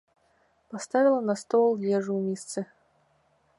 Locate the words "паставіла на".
0.75-1.35